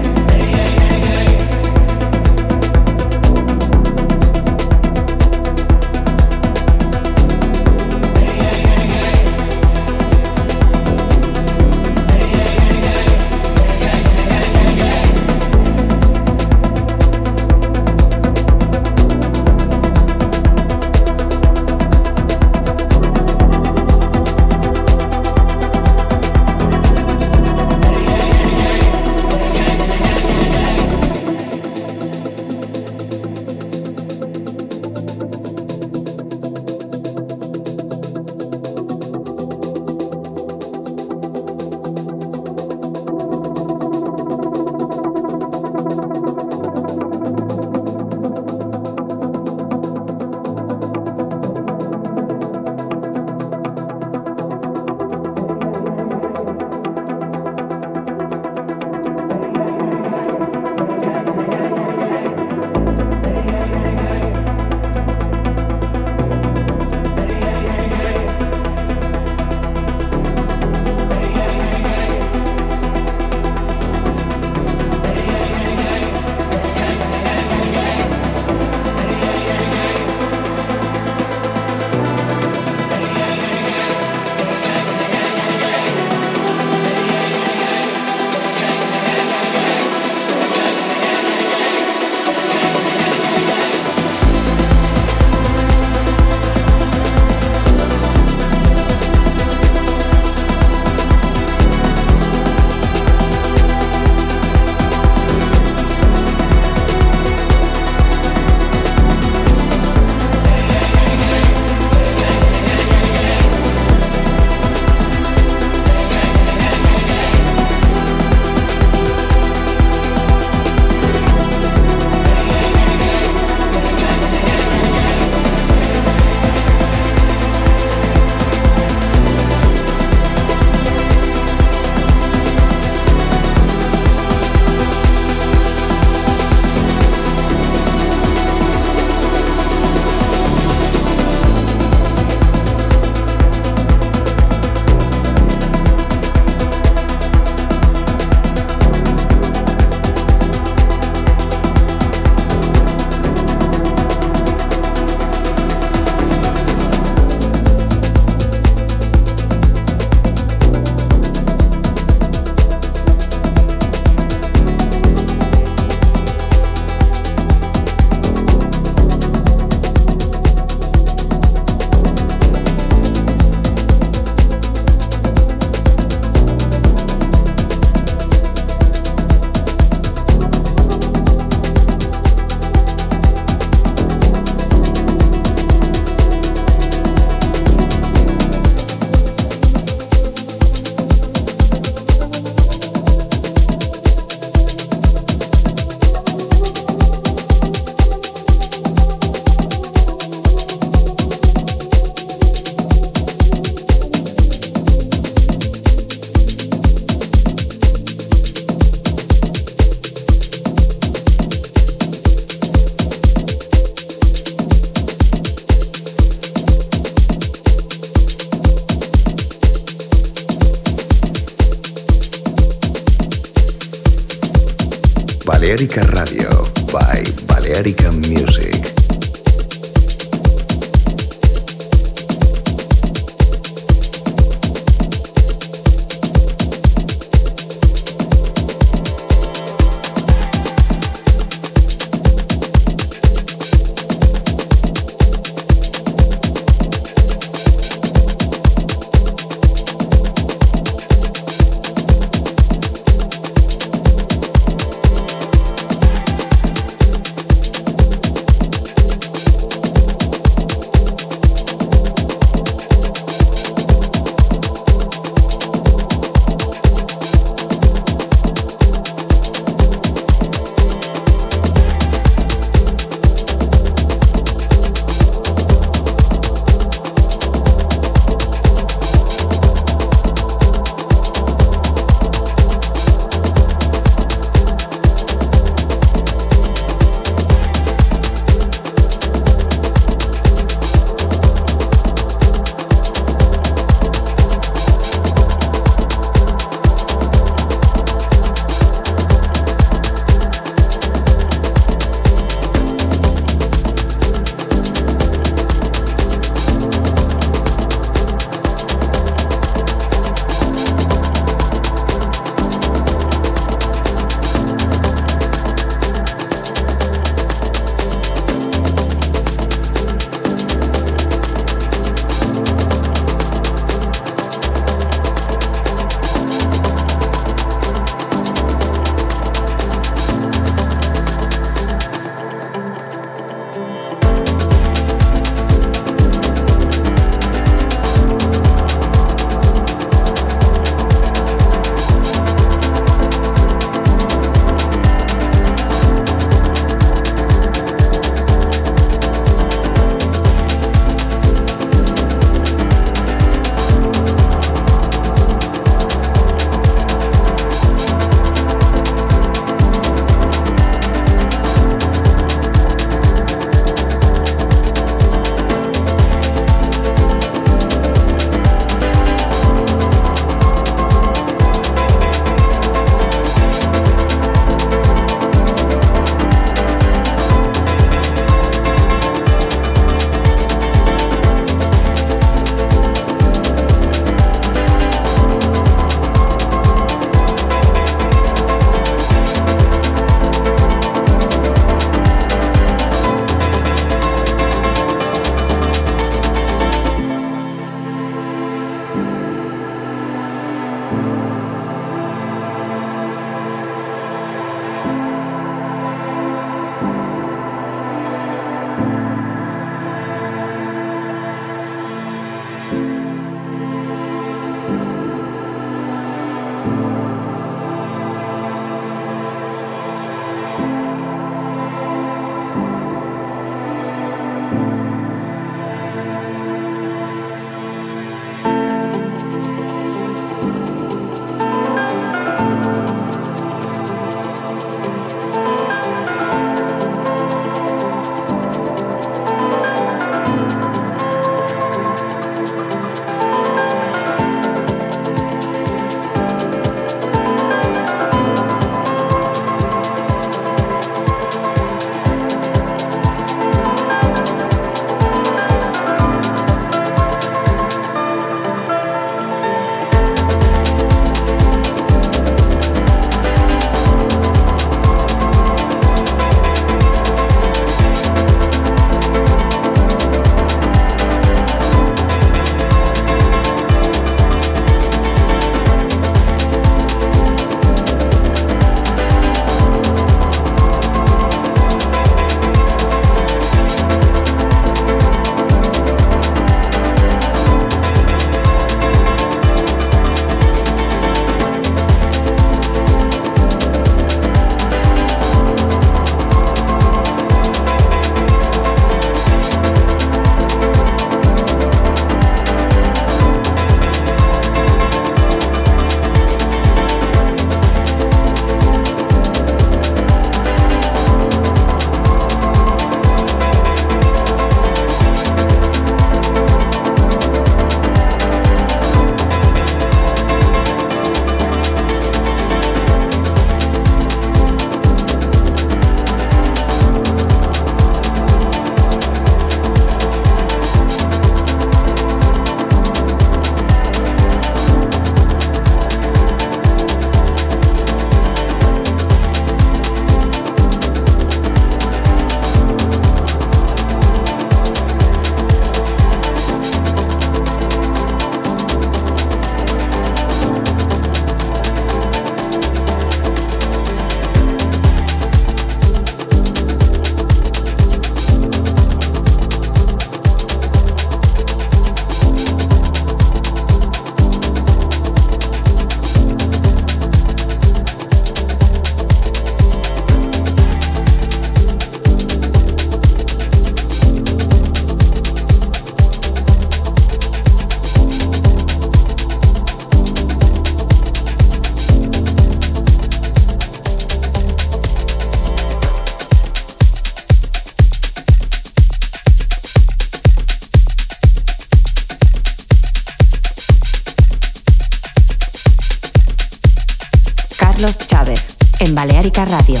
Balearica 599.44 599.64
Radio. 599.66 600.00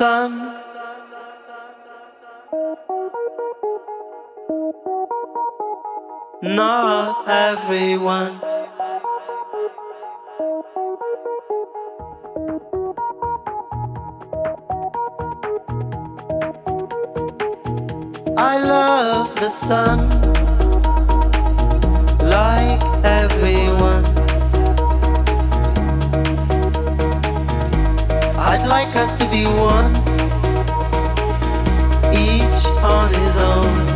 sun. 0.00 0.30
Not 6.40 7.24
everyone. 7.26 8.34
I 18.52 18.54
love 18.74 19.28
the 19.42 19.50
sun 19.66 19.98
like 22.36 22.80
everyone. 23.18 24.17
like 28.68 28.94
us 28.96 29.14
to 29.14 29.24
be 29.30 29.44
one, 29.58 29.90
each 32.14 32.66
on 32.82 33.08
his 33.14 33.38
own. 33.40 33.87